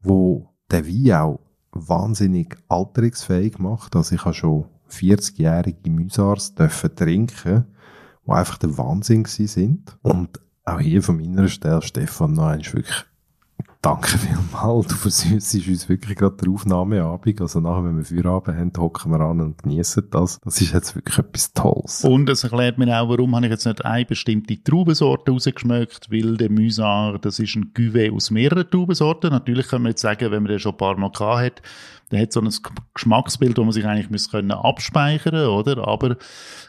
wo 0.00 0.48
der 0.72 0.86
Wein 0.88 1.12
auch 1.12 1.40
wahnsinnig 1.70 2.56
alterungsfähig 2.68 3.58
macht. 3.58 3.94
Also 3.94 4.16
ich 4.16 4.24
habe 4.24 4.34
schon 4.34 4.64
40-jährige 4.92 5.90
Müsars 5.90 6.54
dürfen 6.54 6.94
trinken 6.94 7.66
die 8.26 8.30
einfach 8.30 8.58
der 8.58 8.76
Wahnsinn 8.78 9.24
sind. 9.24 9.96
Und 10.02 10.40
auch 10.64 10.80
hier 10.80 11.02
von 11.02 11.16
meiner 11.16 11.48
Stelle, 11.48 11.82
Stefan, 11.82 12.34
noch 12.34 12.44
einmal 12.44 12.64
wirklich 12.72 13.04
Danke 13.82 14.16
vielmals. 14.16 14.86
Du 14.86 14.94
versüßt 14.94 15.66
uns 15.66 15.88
wirklich 15.88 16.16
gerade 16.16 16.36
der 16.36 16.52
Aufnahmeabend. 16.52 17.40
Also 17.40 17.58
nachher, 17.58 17.82
wenn 17.82 17.96
wir 17.96 18.04
Feierabend 18.04 18.56
haben, 18.56 18.72
hocken 18.78 19.10
wir 19.10 19.18
an 19.18 19.40
und 19.40 19.60
genießen 19.60 20.08
das. 20.08 20.38
Das 20.44 20.60
ist 20.60 20.72
jetzt 20.72 20.94
wirklich 20.94 21.18
etwas 21.18 21.52
Tolles. 21.52 22.04
Und 22.04 22.28
es 22.28 22.44
erklärt 22.44 22.78
mir 22.78 22.96
auch, 22.96 23.08
warum 23.08 23.34
habe 23.34 23.46
ich 23.46 23.50
jetzt 23.50 23.66
nicht 23.66 23.84
eine 23.84 24.04
bestimmte 24.04 24.62
Traubensorte 24.62 25.32
rausgeschmeckt, 25.32 26.12
weil 26.12 26.36
der 26.36 26.48
Musar, 26.48 27.18
das 27.18 27.40
ist 27.40 27.56
ein 27.56 27.72
Cuvée 27.74 28.14
aus 28.14 28.30
mehreren 28.30 28.70
Traubensorten. 28.70 29.30
Natürlich 29.30 29.66
können 29.66 29.82
wir 29.82 29.90
jetzt 29.90 30.02
sagen, 30.02 30.30
wenn 30.30 30.44
man 30.44 30.52
den 30.52 30.60
schon 30.60 30.74
ein 30.74 30.78
paar 30.78 30.96
Mal 30.96 31.10
gehabt 31.10 31.42
hat, 31.42 31.62
der 32.12 32.22
hat 32.22 32.32
so 32.32 32.40
ein 32.40 32.54
Geschmacksbild, 32.94 33.58
wo 33.58 33.64
man 33.64 33.72
sich 33.72 33.84
eigentlich 33.84 34.30
können 34.30 34.52
abspeichern, 34.52 35.48
oder? 35.48 35.88
Aber 35.88 36.18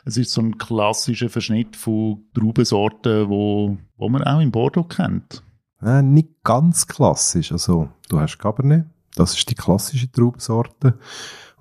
es 0.03 0.17
ist 0.17 0.31
so 0.31 0.41
ein 0.41 0.57
klassischer 0.57 1.29
Verschnitt 1.29 1.75
von 1.75 2.23
Traubensorten, 2.33 3.29
wo, 3.29 3.77
wo 3.97 4.09
man 4.09 4.23
auch 4.23 4.39
in 4.39 4.49
Bordeaux 4.49 4.87
kennt. 4.87 5.43
Äh, 5.83 6.01
nicht 6.01 6.43
ganz 6.43 6.87
klassisch. 6.87 7.51
Also, 7.51 7.89
du 8.09 8.19
hast 8.19 8.37
Cabernet, 8.37 8.85
das 9.15 9.35
ist 9.37 9.49
die 9.49 9.55
klassische 9.55 10.11
Traubensorte. 10.11 10.97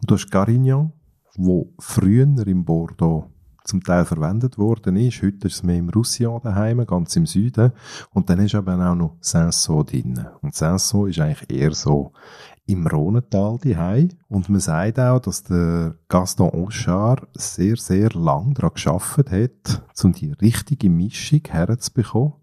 Und 0.01 0.11
du 0.11 0.15
hast 0.15 0.31
Carignan, 0.31 0.93
wo 1.37 1.73
früher 1.79 2.47
im 2.47 2.65
Bordeaux 2.65 3.29
zum 3.65 3.83
Teil 3.83 4.05
verwendet 4.05 4.59
worden 4.59 4.97
ist. 4.97 5.23
Heute 5.23 5.47
ist 5.47 5.55
es 5.55 5.63
mehr 5.63 5.77
im 5.77 5.89
Roussillon 5.89 6.41
daheim, 6.43 6.85
ganz 6.85 7.15
im 7.17 7.27
Süden. 7.27 7.73
Und 8.11 8.29
dann 8.29 8.41
ist 8.41 8.55
eben 8.55 8.83
auch 8.83 8.95
noch 8.95 9.17
Sanson 9.21 9.87
drin. 9.87 10.27
Und 10.41 10.55
Sanson 10.55 11.09
ist 11.09 11.21
eigentlich 11.21 11.51
eher 11.51 11.73
so 11.73 12.13
im 12.67 12.87
Rhonental 12.87 13.59
daheim. 13.63 14.11
Und 14.29 14.49
man 14.49 14.61
sagt 14.61 14.99
auch, 14.99 15.21
dass 15.21 15.45
der 15.45 15.97
Gaston 16.09 16.51
Auchard 16.51 17.29
sehr, 17.35 17.77
sehr 17.77 18.11
lang 18.11 18.55
daran 18.55 18.75
geschafft 18.75 19.31
hat, 19.31 19.83
um 20.03 20.13
die 20.13 20.33
richtige 20.33 20.91
Mischung 20.91 21.43
herzubekommen 21.49 22.35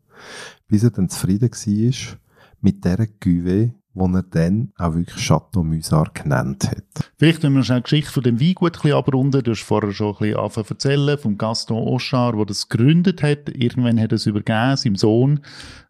bis 0.69 0.83
er 0.83 0.91
dann 0.91 1.09
zufrieden 1.09 1.51
war 1.51 2.17
mit 2.61 2.85
dieser 2.85 3.03
Cuvée, 3.03 3.73
wo 3.93 4.05
er 4.07 4.23
dann 4.23 4.71
auch 4.77 4.93
wirklich 4.93 5.25
Chateau 5.25 5.63
Musard 5.63 6.15
genannt 6.15 6.69
hat. 6.69 7.11
Vielleicht, 7.17 7.43
wenn 7.43 7.53
wir 7.53 7.63
schnell 7.63 7.79
die 7.79 7.83
Geschichte 7.83 8.11
von 8.11 8.23
dem 8.23 8.39
Weingut 8.39 8.85
ein 8.85 8.93
abrunden, 8.93 9.43
du 9.43 9.51
hast 9.51 9.63
vorher 9.63 9.91
schon 9.91 10.15
ein 10.19 10.33
bisschen 10.33 10.65
erzählen, 10.69 11.17
vom 11.17 11.37
Gaston 11.37 11.77
Auchard, 11.77 12.37
der 12.37 12.45
das 12.45 12.69
gegründet 12.69 13.21
hat. 13.23 13.49
Irgendwann 13.49 13.99
hat 13.99 14.11
er 14.11 14.15
es 14.15 14.25
übergeben, 14.25 14.77
seinem 14.77 14.95
Sohn, 14.95 15.41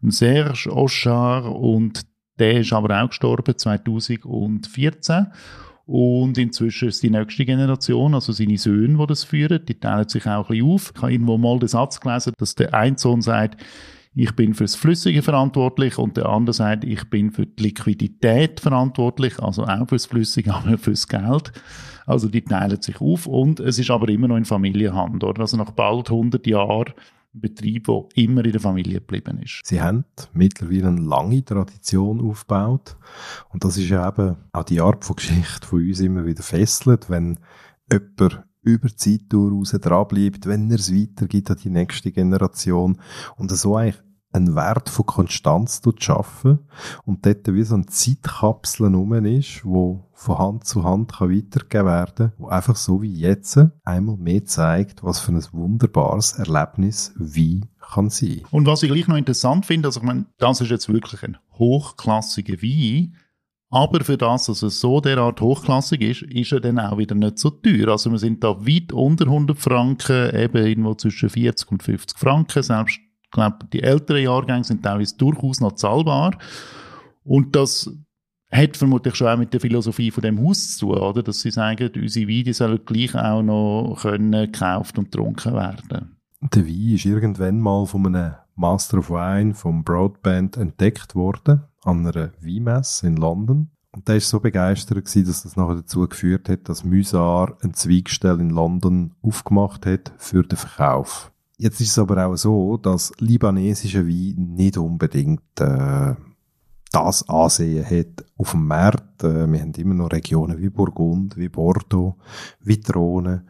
Serge 0.02 0.72
Auchard, 0.72 1.46
und 1.46 2.02
der 2.40 2.62
ist 2.62 2.74
aber 2.74 3.04
auch 3.04 3.10
gestorben, 3.10 3.58
2014. 3.58 5.28
Und 5.86 6.38
inzwischen 6.38 6.88
ist 6.88 7.02
die 7.02 7.10
nächste 7.10 7.46
Generation, 7.46 8.14
also 8.14 8.32
seine 8.32 8.60
Söhne, 8.60 8.98
die 8.98 9.08
das 9.08 9.24
führen, 9.24 9.66
die 9.66 9.80
teilen 9.80 10.08
sich 10.08 10.26
auch 10.28 10.50
ein 10.50 10.58
bisschen 10.58 10.72
auf. 10.72 10.94
Ich 10.96 11.02
habe 11.02 11.12
irgendwo 11.12 11.38
mal 11.38 11.58
den 11.58 11.68
Satz 11.68 12.00
gelesen, 12.00 12.34
dass 12.38 12.56
der 12.56 12.74
eine 12.76 12.98
Sohn 12.98 13.22
sagt, 13.22 13.60
ich 14.16 14.36
bin 14.36 14.54
fürs 14.54 14.76
Flüssige 14.76 15.22
verantwortlich 15.22 15.98
und 15.98 16.18
der 16.18 16.28
andere 16.28 16.54
sagt, 16.54 16.84
ich 16.84 17.10
bin 17.10 17.32
für 17.32 17.46
die 17.46 17.64
Liquidität 17.64 18.60
verantwortlich, 18.60 19.40
also 19.40 19.66
auch 19.66 19.88
fürs 19.88 20.08
Flüssige, 20.08 20.54
aber 20.56 20.78
fürs 20.78 21.08
Geld. 21.08 21.52
Also 22.06 22.28
die 22.28 22.42
teilen 22.42 22.82
sich 22.82 23.00
auf 23.02 23.28
und 23.28 23.60
es 23.60 23.78
ist 23.78 23.92
aber 23.92 24.10
immer 24.10 24.28
noch 24.28 24.38
in 24.38 24.46
Familienhand, 24.46 25.24
oder? 25.24 25.42
Also 25.42 25.58
nach 25.58 25.72
bald 25.72 26.10
100 26.10 26.46
Jahren 26.48 26.94
ein 27.36 27.42
Betrieb, 27.42 27.86
der 27.86 28.06
immer 28.16 28.44
in 28.44 28.52
der 28.52 28.62
Familie 28.62 28.96
geblieben 28.96 29.40
ist. 29.44 29.62
Sie 29.64 29.80
haben 29.80 30.06
mittlerweile 30.34 30.88
eine 30.88 31.02
lange 31.02 31.46
Tradition 31.46 32.20
aufgebaut 32.28 32.98
und 33.50 33.64
das 33.64 33.78
ist 33.78 33.92
eben 33.92 34.38
auch 34.52 34.64
die 34.64 34.82
Art 34.82 35.06
von 35.06 35.18
Geschichte, 35.18 35.68
die 35.72 35.90
uns 35.90 36.00
immer 36.00 36.26
wieder 36.26 36.42
fesselt, 36.42 37.12
wenn 37.12 37.38
jemand 37.92 38.44
über 38.70 38.90
die 38.90 38.96
Zeit 38.96 39.34
raus 39.34 39.72
dranbleibt, 39.80 40.46
wenn 40.46 40.70
er 40.72 40.80
es 40.80 40.94
weitergibt 40.94 41.52
an 41.52 41.58
die 41.64 41.70
nächste 41.70 42.12
Generation 42.12 43.00
und 43.38 43.52
so 43.52 43.76
eigentlich 43.76 44.02
einen 44.32 44.56
Wert 44.56 44.90
von 44.90 45.06
Konstanz 45.06 45.82
schaffen 45.98 46.60
und 47.06 47.26
dort 47.26 47.52
wie 47.52 47.64
so 47.64 47.76
eine 47.76 47.88
Zeitkapsel 47.88 48.94
rum 48.94 49.14
ist, 49.26 49.66
wo 49.66 50.08
von 50.14 50.38
Hand 50.38 50.66
zu 50.66 50.84
Hand 50.84 51.14
kann 51.14 51.32
weitergegeben 51.32 51.88
werden 51.88 52.34
wo 52.38 52.48
einfach 52.48 52.76
so 52.76 53.02
wie 53.02 53.14
jetzt 53.14 53.60
einmal 53.84 54.18
mehr 54.18 54.46
zeigt, 54.46 55.04
was 55.04 55.20
für 55.20 55.32
ein 55.32 55.44
wunderbares 55.52 56.34
Erlebnis 56.34 57.14
wie 57.18 57.62
kann 57.80 58.10
sein. 58.10 58.42
Und 58.52 58.68
was 58.68 58.84
ich 58.84 58.92
gleich 58.92 59.08
noch 59.08 59.18
interessant 59.18 59.66
finde, 59.66 59.88
also 59.88 60.00
ich 60.02 60.06
meine, 60.06 60.26
das 60.38 60.62
ist 60.62 60.70
jetzt 60.70 60.90
wirklich 60.90 61.24
ein 61.24 61.38
hochklassiger 61.54 62.62
Wein, 62.62 63.16
aber 63.72 64.04
für 64.04 64.18
das, 64.18 64.48
dass 64.48 64.64
es 64.64 64.80
so 64.80 65.00
derart 65.00 65.42
hochklassig 65.42 66.02
ist, 66.02 66.22
ist 66.24 66.52
er 66.52 66.60
dann 66.60 66.80
auch 66.80 66.98
wieder 66.98 67.14
nicht 67.14 67.38
so 67.38 67.52
teuer. 67.52 67.90
Also 67.90 68.10
wir 68.10 68.18
sind 68.18 68.44
da 68.44 68.66
weit 68.66 68.92
unter 68.92 69.26
100 69.26 69.58
Franken, 69.58 70.36
eben 70.36 70.66
irgendwo 70.66 70.96
zwischen 70.96 71.30
40 71.30 71.72
und 71.72 71.84
50 71.84 72.18
Franken. 72.18 72.64
Selbst, 72.64 73.00
glaube, 73.32 73.58
die 73.72 73.84
älteren 73.84 74.24
Jahrgänge 74.24 74.64
sind 74.64 74.84
teilweise 74.84 75.16
durchaus 75.18 75.62
noch 75.62 75.74
zahlbar. 75.74 76.38
Und 77.24 77.56
das 77.56 77.92
hat 78.52 78.76
vermutlich 78.76 79.14
schon 79.14 79.28
auch 79.28 79.38
mit 79.38 79.54
der 79.54 79.60
Philosophie 79.60 80.10
von 80.10 80.24
dem 80.24 80.44
Haus 80.44 80.78
zu 80.78 80.88
tun, 80.88 80.98
oder? 80.98 81.22
Dass 81.22 81.42
sie 81.42 81.52
sagen, 81.52 81.92
unsere 81.96 82.28
Weine 82.28 82.54
sollen 82.54 82.84
gleich 82.84 83.14
auch 83.16 83.44
noch 83.44 84.00
können 84.02 84.52
gekauft 84.52 84.98
und 84.98 85.12
getrunken 85.12 85.54
werden. 85.54 86.18
Der 86.42 86.66
Wein 86.66 86.96
ist 86.96 87.06
irgendwann 87.06 87.60
mal 87.60 87.86
von 87.86 88.08
einem 88.08 88.34
Master 88.60 88.98
of 88.98 89.10
Wine 89.10 89.54
vom 89.54 89.86
Broadband 89.86 90.58
entdeckt 90.58 91.16
worden 91.16 91.64
an 91.84 92.06
einer 92.06 92.32
Weinmesse 92.42 93.08
in 93.08 93.16
London. 93.16 93.70
Und 93.92 94.08
der 94.08 94.18
ist 94.18 94.30
so 94.30 94.42
begeistert 94.42 94.98
gewesen, 94.98 95.26
dass 95.26 95.44
das 95.44 95.56
nachher 95.56 95.76
dazu 95.76 96.08
geführt 96.08 96.50
hat, 96.50 96.68
dass 96.68 96.84
Musar 96.84 97.58
eine 97.62 97.72
Zweigstelle 97.72 98.42
in 98.42 98.50
London 98.50 99.16
aufgemacht 99.22 99.86
hat 99.86 100.14
für 100.18 100.44
den 100.44 100.58
Verkauf. 100.58 101.32
Jetzt 101.58 101.80
ist 101.80 101.92
es 101.92 102.00
aber 102.00 102.26
auch 102.26 102.36
so, 102.36 102.76
dass 102.76 103.14
libanesische 103.20 104.06
Wein 104.08 104.56
nicht 104.56 104.78
unbedingt 104.78 105.42
äh, 105.60 106.16
das 106.92 107.28
Ansehen 107.30 107.86
hat 107.86 108.26
auf 108.38 108.52
dem 108.52 108.68
Markt. 108.68 109.24
Äh, 109.24 109.50
wir 109.50 109.62
haben 109.62 109.74
immer 109.74 109.94
noch 109.96 110.12
Regionen 110.12 110.60
wie 110.60 110.70
Burgund, 110.70 111.38
wie 111.38 111.50
Bordeaux, 111.50 112.18
wie 112.60 112.80
Trone, 112.80 113.46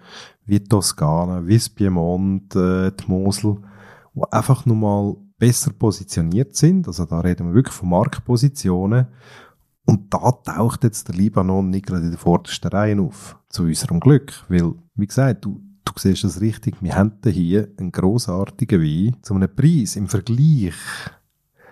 wie 0.45 0.63
Toskana, 0.63 1.45
wie 1.45 1.57
das 1.57 1.69
Piemont, 1.69 2.55
äh, 2.55 2.91
die 2.91 3.07
Mosel, 3.07 3.57
wo 4.19 4.25
einfach 4.31 4.65
nochmal 4.65 5.15
besser 5.37 5.71
positioniert 5.71 6.55
sind. 6.55 6.87
Also 6.87 7.05
da 7.05 7.21
reden 7.21 7.47
wir 7.47 7.55
wirklich 7.55 7.75
von 7.75 7.89
Marktpositionen. 7.89 9.07
Und 9.85 10.13
da 10.13 10.31
taucht 10.31 10.83
jetzt 10.83 11.07
der 11.07 11.15
Libanon 11.15 11.69
nicht 11.69 11.87
gerade 11.87 12.03
in 12.03 12.11
der 12.11 12.19
vordersten 12.19 12.69
Reihe 12.69 13.01
auf. 13.01 13.37
Zu 13.49 13.63
unserem 13.63 13.99
Glück. 13.99 14.45
Weil, 14.49 14.73
wie 14.95 15.07
gesagt, 15.07 15.45
du, 15.45 15.61
du 15.85 15.93
siehst 15.95 16.23
das 16.23 16.41
richtig, 16.41 16.75
wir 16.81 16.95
haben 16.95 17.13
hier 17.23 17.69
einen 17.79 17.91
grossartigen 17.91 18.81
Wein 18.81 19.17
zu 19.23 19.33
einem 19.33 19.53
Preis 19.55 19.95
im 19.95 20.07
Vergleich 20.07 20.75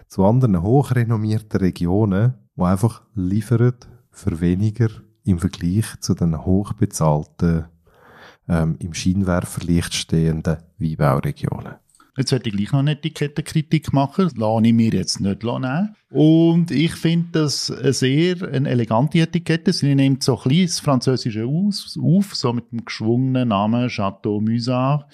zu 0.07 0.25
anderen 0.25 0.61
hochrenommierten 0.61 1.59
Regionen, 1.59 2.33
die 2.55 2.61
einfach 2.63 3.03
liefern 3.13 3.73
für 4.09 4.39
weniger 4.39 4.87
im 5.25 5.39
Vergleich 5.39 5.99
zu 5.99 6.15
den 6.15 6.45
hochbezahlten, 6.45 7.65
ähm, 8.47 8.77
im 8.79 8.93
Scheinwerferlicht 8.93 9.93
stehenden 9.93 10.57
Weinbauregionen. 10.79 11.75
Jetzt 12.17 12.31
werde 12.31 12.49
ich 12.49 12.55
gleich 12.55 12.71
noch 12.71 12.79
eine 12.79 12.93
Etikettenkritik 12.93 13.93
machen. 13.93 14.25
Das 14.25 14.35
lasse 14.35 14.65
ich 14.65 14.73
mir 14.73 14.91
jetzt 14.91 15.19
nicht 15.19 15.43
nehmen. 15.43 15.95
Und 16.09 16.71
ich 16.71 16.93
finde 16.93 17.27
das 17.33 17.69
eine 17.69 17.93
sehr 17.93 18.41
eine 18.51 18.69
elegante 18.69 19.19
Etikette. 19.19 19.71
Sie 19.71 19.93
nimmt 19.93 20.23
so 20.23 20.41
ein 20.43 20.63
das 20.63 20.79
Französische 20.79 21.45
auf, 21.45 22.33
so 22.33 22.53
mit 22.53 22.71
dem 22.71 22.85
geschwungenen 22.85 23.49
Namen 23.49 23.87
Chateau 23.89 24.41
Musard, 24.41 25.05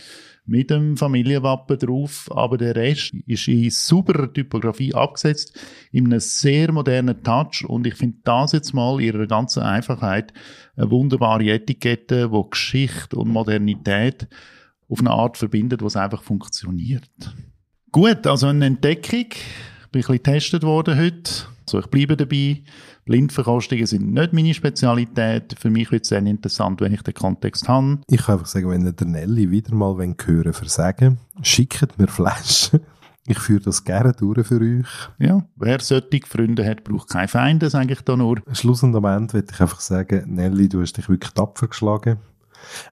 mit 0.46 0.70
dem 0.70 0.96
Familienwappen 0.96 1.78
drauf. 1.78 2.30
Aber 2.34 2.58
der 2.58 2.78
Rest 2.78 3.14
ist 3.28 3.50
in 3.50 3.70
sauberer 3.70 4.32
Typografie 4.32 4.94
abgesetzt, 4.94 5.60
in 5.92 6.06
einem 6.06 6.22
sehr 6.22 6.72
modernen 6.72 7.22
Touch. 7.22 7.66
Und 7.68 7.86
ich 7.86 7.96
finde 7.96 8.20
das 8.24 8.54
jetzt 8.54 8.74
mal 8.74 9.02
in 9.02 9.08
ihrer 9.08 9.28
ganzen 9.28 9.64
Einfachheit 9.64 10.32
eine 10.78 10.90
wunderbare 10.90 11.50
Etikette, 11.50 12.32
wo 12.32 12.46
Geschichte 12.46 13.18
und 13.18 13.28
Modernität 13.28 14.30
auf 14.94 15.00
eine 15.00 15.10
Art 15.10 15.38
verbindet, 15.38 15.82
was 15.82 15.96
einfach 15.96 16.22
funktioniert. 16.22 17.10
Gut, 17.92 18.28
also 18.28 18.48
eine 18.48 18.68
Entdeckung. 18.68 19.26
Ich 19.32 19.90
bin 19.92 20.02
ein 20.02 20.08
bisschen 20.08 20.16
getestet 20.16 20.64
worden 20.64 20.98
heute. 20.98 21.32
Also 21.66 21.80
ich 21.80 21.88
bleibe 21.88 22.16
dabei. 22.16 22.62
Blindverkostungen 23.06 23.88
sind 23.88 24.14
nicht 24.14 24.34
meine 24.34 24.54
Spezialität. 24.54 25.56
Für 25.60 25.72
mich 25.72 25.92
wird 25.92 26.04
es 26.04 26.10
sehr 26.10 26.20
interessant, 26.20 26.80
wenn 26.80 26.94
ich 26.94 27.02
den 27.02 27.16
Kontext 27.16 27.68
habe. 27.68 28.00
Ich 28.08 28.24
kann 28.24 28.36
einfach 28.36 28.48
sagen, 28.48 28.70
wenn 28.70 28.86
ihr 28.86 28.94
der 28.94 29.08
Nelly 29.08 29.50
wieder 29.50 29.74
mal 29.74 29.96
hören 29.98 30.54
versagen, 30.54 31.18
schickt 31.42 31.98
mir 31.98 32.08
Flaschen. 32.08 32.80
Ich 33.26 33.40
führe 33.40 33.62
das 33.62 33.86
gerne 33.86 34.12
durch 34.12 34.46
für 34.46 34.60
euch. 34.60 34.86
Ja, 35.18 35.46
wer 35.56 35.80
solche 35.80 36.20
Freunde 36.28 36.66
hat, 36.66 36.84
braucht 36.84 37.08
keine 37.08 37.30
Feinde, 37.30 37.70
sage 37.70 37.94
ich 37.94 38.02
da 38.02 38.18
nur. 38.18 38.42
Schluss 38.52 38.84
und 38.84 38.94
am 38.98 39.06
Ende 39.06 39.36
würde 39.36 39.48
ich 39.50 39.62
einfach 39.62 39.80
sagen, 39.80 40.36
Nelly, 40.36 40.68
du 40.68 40.82
hast 40.82 40.98
dich 40.98 41.08
wirklich 41.08 41.32
tapfer 41.32 41.70
geschlagen. 41.70 42.18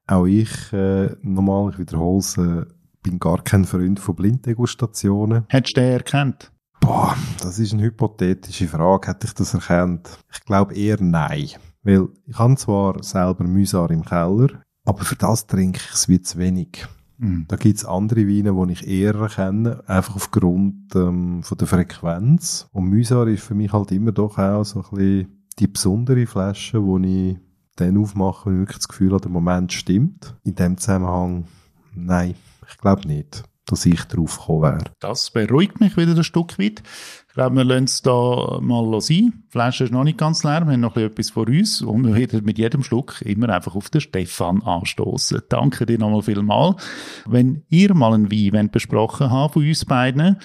Auch 0.07 0.25
ich, 0.25 0.73
äh, 0.73 1.15
nochmal, 1.21 1.71
ich 1.71 1.79
wiederhole 1.79 2.19
es, 2.19 2.37
äh, 2.37 2.65
bin 3.03 3.19
gar 3.19 3.43
kein 3.43 3.65
Freund 3.65 3.99
von 3.99 4.15
Blinddegustationen. 4.15 5.45
Hättest 5.49 5.77
du 5.77 5.81
den 5.81 5.91
erkannt? 5.93 6.51
Boah, 6.79 7.15
das 7.41 7.59
ist 7.59 7.73
eine 7.73 7.83
hypothetische 7.83 8.67
Frage. 8.67 9.09
Hätte 9.09 9.27
ich 9.27 9.33
das 9.33 9.53
erkannt? 9.53 10.17
Ich 10.31 10.41
glaube 10.41 10.73
eher 10.73 10.97
nein. 10.99 11.49
Weil 11.83 12.07
ich 12.25 12.37
habe 12.37 12.55
zwar 12.55 13.03
selber 13.03 13.43
Mühsar 13.43 13.89
im 13.91 14.03
Keller, 14.03 14.61
aber 14.85 15.03
für 15.03 15.15
das 15.15 15.47
trinke 15.47 15.79
ich 15.83 15.93
es 15.93 16.09
wie 16.09 16.21
zu 16.21 16.37
wenig. 16.37 16.87
Mhm. 17.17 17.45
Da 17.47 17.55
gibt's 17.55 17.85
andere 17.85 18.27
Weine, 18.27 18.53
die 18.67 18.73
ich 18.73 18.87
eher 18.87 19.15
erkenne, 19.15 19.83
einfach 19.87 20.15
aufgrund 20.15 20.95
ähm, 20.95 21.43
von 21.43 21.57
der 21.57 21.67
Frequenz. 21.67 22.67
Und 22.71 22.85
Müsar 22.85 23.27
ist 23.27 23.43
für 23.43 23.55
mich 23.55 23.71
halt 23.71 23.91
immer 23.91 24.11
doch 24.11 24.37
auch 24.37 24.63
so 24.63 24.79
ein 24.79 24.89
bisschen 24.89 25.47
die 25.59 25.67
besondere 25.67 26.25
Flasche, 26.25 26.83
wo 26.83 26.97
ich 26.97 27.37
dann 27.75 27.97
aufmache, 27.97 28.47
wenn 28.47 28.55
ich 28.55 28.59
wirklich 28.61 28.77
das 28.77 28.87
Gefühl 28.87 29.11
habe, 29.11 29.21
der 29.21 29.31
Moment 29.31 29.73
stimmt. 29.73 30.35
In 30.43 30.55
dem 30.55 30.77
Zusammenhang, 30.77 31.47
nein, 31.93 32.35
ich 32.69 32.77
glaube 32.77 33.07
nicht, 33.07 33.43
dass 33.65 33.85
ich 33.85 34.03
drauf 34.05 34.39
gekommen 34.39 34.63
wäre. 34.63 34.83
Das 34.99 35.29
beruhigt 35.31 35.79
mich 35.79 35.95
wieder 35.97 36.15
ein 36.15 36.23
Stück 36.23 36.59
weit. 36.59 36.83
Ich 37.27 37.35
glaube, 37.35 37.55
wir 37.55 37.63
lassen 37.63 37.85
es 37.85 38.01
da 38.01 38.59
mal 38.61 38.99
sein. 38.99 39.43
Die 39.47 39.51
Flasche 39.51 39.85
ist 39.85 39.93
noch 39.93 40.03
nicht 40.03 40.17
ganz 40.17 40.43
leer. 40.43 40.65
Wir 40.65 40.73
haben 40.73 40.81
noch 40.81 40.97
etwas 40.97 41.29
vor 41.29 41.47
uns. 41.47 41.81
Und 41.81 42.05
wir 42.05 42.15
werden 42.15 42.43
mit 42.43 42.57
jedem 42.57 42.83
Schluck 42.83 43.21
immer 43.21 43.47
einfach 43.47 43.73
auf 43.75 43.89
den 43.89 44.01
Stefan 44.01 44.61
anstoßen. 44.63 45.41
Danke 45.47 45.85
dir 45.85 45.97
nochmal 45.97 46.23
vielmal. 46.23 46.75
Wenn 47.25 47.63
ihr 47.69 47.93
mal 47.93 48.13
einen 48.13 48.31
Wein 48.31 48.69
besprochen 48.69 49.31
habt 49.31 49.53
von 49.53 49.65
uns 49.65 49.85
beiden, 49.85 50.39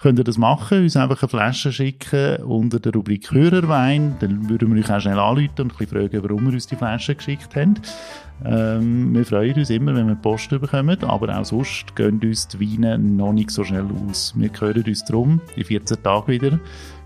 könnt 0.00 0.18
ihr 0.18 0.24
das 0.24 0.38
machen, 0.38 0.82
uns 0.82 0.96
einfach 0.96 1.22
eine 1.22 1.28
Flasche 1.28 1.72
schicken 1.72 2.42
unter 2.42 2.80
der 2.80 2.92
Rubrik 2.92 3.30
Hörerwein. 3.30 4.16
Dann 4.20 4.48
würden 4.48 4.74
wir 4.74 4.82
euch 4.82 4.90
auch 4.90 5.00
schnell 5.00 5.18
anrufen 5.18 5.50
und 5.58 5.72
ein 5.72 5.76
bisschen 5.76 6.08
fragen, 6.08 6.22
warum 6.22 6.46
ihr 6.46 6.54
uns 6.54 6.66
die 6.66 6.76
Flasche 6.76 7.14
geschickt 7.14 7.54
habt. 7.54 7.80
Ähm, 8.44 9.14
wir 9.14 9.26
freuen 9.26 9.54
uns 9.54 9.68
immer, 9.70 9.94
wenn 9.94 10.08
wir 10.08 10.14
Post 10.14 10.48
bekommen, 10.48 10.96
aber 11.04 11.38
auch 11.38 11.44
sonst 11.44 11.94
gehen 11.94 12.20
uns 12.22 12.48
die 12.48 12.60
Weine 12.60 12.98
noch 12.98 13.32
nicht 13.32 13.50
so 13.50 13.64
schnell 13.64 13.86
aus. 14.08 14.32
Wir 14.36 14.50
hören 14.58 14.82
uns 14.82 15.04
drum 15.04 15.40
in 15.56 15.64
14 15.64 16.02
Tagen 16.02 16.28
wieder. 16.28 16.58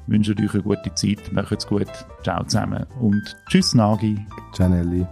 Wünschen 0.07 0.39
euch 0.39 0.53
eine 0.53 0.63
gute 0.63 0.95
Zeit, 0.95 1.33
macht's 1.33 1.67
gut, 1.67 1.89
ciao 2.23 2.45
zusammen 2.45 2.85
und 3.01 3.37
tschüss 3.49 3.75
Nagi. 3.75 4.19
Gianelli. 4.55 5.07